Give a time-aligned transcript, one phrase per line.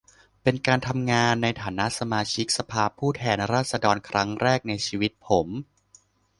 [0.43, 5.47] เป็นการทำงานในฐานะสมาชิกสภาผู้แทนราษฎรเป็นครั้งแรกในชีวิตผม